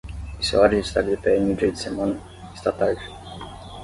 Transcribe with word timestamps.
Isso 0.39 0.55
é 0.55 0.59
hora 0.59 0.69
de 0.81 0.81
estar 0.81 1.03
de 1.03 1.15
pé 1.23 1.37
em 1.37 1.51
um 1.51 1.53
dia 1.53 1.71
de 1.71 1.77
semana? 1.79 2.15
Está 2.55 2.71
tarde! 2.71 3.07